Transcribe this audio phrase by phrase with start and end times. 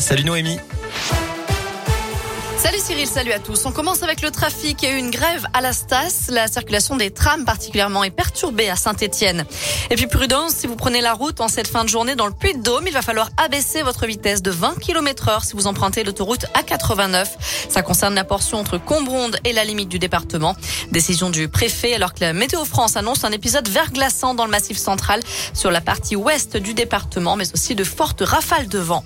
[0.00, 0.58] Salut Noémie.
[2.56, 3.66] Salut Cyril, salut à tous.
[3.66, 4.82] On commence avec le trafic.
[4.82, 6.26] Il y a eu une grève à la Stas.
[6.28, 9.44] La circulation des trams particulièrement est perturbée à Saint-Etienne.
[9.90, 12.32] Et puis prudence, si vous prenez la route en cette fin de journée dans le
[12.32, 16.46] Puy-de-Dôme, il va falloir abaisser votre vitesse de 20 km heure si vous empruntez l'autoroute
[16.54, 17.28] A89.
[17.68, 20.56] Ça concerne la portion entre Combronde et la limite du département.
[20.90, 24.78] Décision du préfet alors que la Météo France annonce un épisode verglaçant dans le massif
[24.78, 25.20] central
[25.54, 29.04] sur la partie ouest du département, mais aussi de fortes rafales de vent.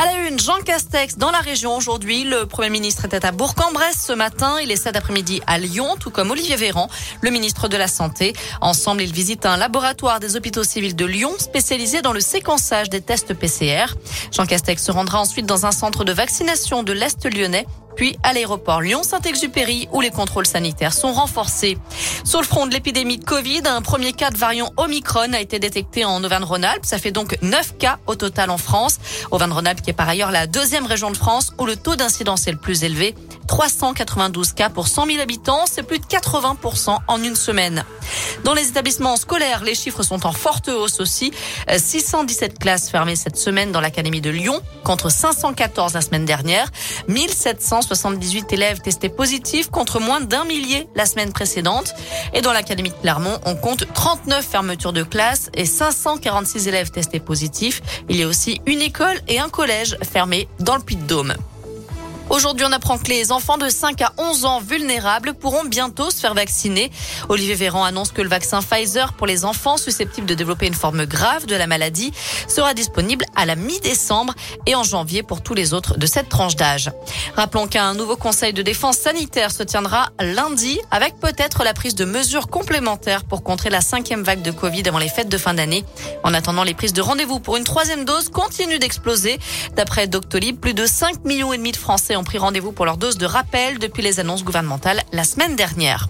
[0.00, 2.22] À la une, Jean Castex dans la région aujourd'hui.
[2.22, 4.60] Le Premier ministre était à Bourg-en-Bresse ce matin.
[4.62, 6.88] Il est cet après-midi à Lyon, tout comme Olivier Véran,
[7.20, 8.32] le ministre de la Santé.
[8.60, 13.00] Ensemble, ils visitent un laboratoire des hôpitaux civils de Lyon spécialisé dans le séquençage des
[13.00, 13.86] tests PCR.
[14.30, 17.66] Jean Castex se rendra ensuite dans un centre de vaccination de l'Est lyonnais
[17.98, 21.76] puis à l'aéroport Lyon-Saint-Exupéry où les contrôles sanitaires sont renforcés.
[22.24, 25.58] Sur le front de l'épidémie de Covid, un premier cas de variant Omicron a été
[25.58, 26.86] détecté en Auvergne-Rhône-Alpes.
[26.86, 28.98] Ça fait donc 9 cas au total en France.
[29.32, 32.52] Auvergne-Rhône-Alpes qui est par ailleurs la deuxième région de France où le taux d'incidence est
[32.52, 33.16] le plus élevé.
[33.48, 37.82] 392 cas pour 100 000 habitants, c'est plus de 80% en une semaine.
[38.44, 41.32] Dans les établissements scolaires, les chiffres sont en forte hausse aussi.
[41.74, 46.68] 617 classes fermées cette semaine dans l'Académie de Lyon, contre 514 la semaine dernière.
[47.88, 51.94] 1778 élèves testés positifs contre moins d'un millier la semaine précédente.
[52.34, 57.20] Et dans l'Académie de Clermont, on compte 39 fermetures de classes et 546 élèves testés
[57.20, 57.80] positifs.
[58.08, 61.34] Il y a aussi une école et un collège fermés dans le Puy-de-Dôme.
[62.30, 66.20] Aujourd'hui, on apprend que les enfants de 5 à 11 ans vulnérables pourront bientôt se
[66.20, 66.90] faire vacciner.
[67.30, 71.06] Olivier Véran annonce que le vaccin Pfizer pour les enfants susceptibles de développer une forme
[71.06, 72.12] grave de la maladie
[72.46, 74.34] sera disponible à la mi-décembre
[74.66, 76.90] et en janvier pour tous les autres de cette tranche d'âge.
[77.34, 82.04] Rappelons qu'un nouveau conseil de défense sanitaire se tiendra lundi avec peut-être la prise de
[82.04, 85.82] mesures complémentaires pour contrer la cinquième vague de Covid avant les fêtes de fin d'année.
[86.24, 89.38] En attendant, les prises de rendez-vous pour une troisième dose continuent d'exploser.
[89.76, 92.96] D'après Doctolib, plus de 5 millions et demi de Français ont pris rendez-vous pour leur
[92.96, 96.08] dose de rappel depuis les annonces gouvernementales la semaine dernière.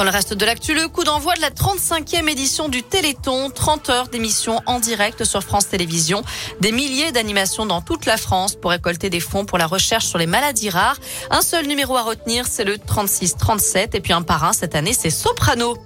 [0.00, 3.90] Dans le reste de l'actu, le coup d'envoi de la 35e édition du Téléthon, 30
[3.90, 6.22] heures d'émission en direct sur France Télévisions,
[6.60, 10.16] des milliers d'animations dans toute la France pour récolter des fonds pour la recherche sur
[10.16, 10.96] les maladies rares.
[11.30, 15.10] Un seul numéro à retenir, c'est le 36-37 et puis un parrain cette année, c'est
[15.10, 15.76] Soprano.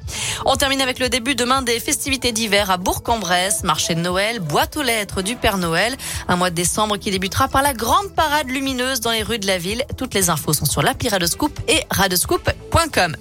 [0.44, 4.76] On termine avec le début demain des festivités d'hiver à Bourg-en-Bresse, marché de Noël, boîte
[4.76, 5.96] aux lettres du Père Noël,
[6.28, 9.46] un mois de décembre qui débutera par la grande parade lumineuse dans les rues de
[9.46, 9.84] la ville.
[9.96, 13.16] Toutes les infos sont sur l'appli Radescoop et radescoop.com.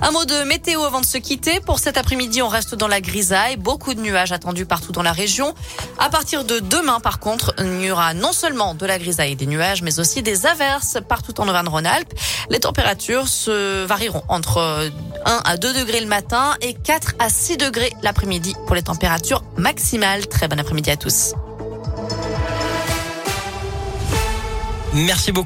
[0.00, 1.60] Un mot de météo avant de se quitter.
[1.60, 3.56] Pour cet après-midi, on reste dans la grisaille.
[3.56, 5.54] Beaucoup de nuages attendus partout dans la région.
[5.98, 9.36] À partir de demain, par contre, il y aura non seulement de la grisaille et
[9.36, 12.12] des nuages, mais aussi des averses partout en Auvergne-Rhône-Alpes.
[12.50, 14.90] Les températures se varieront entre
[15.24, 19.42] 1 à 2 degrés le matin et 4 à 6 degrés l'après-midi pour les températures
[19.56, 20.26] maximales.
[20.26, 21.34] Très bon après-midi à tous.
[24.94, 25.36] Merci beaucoup.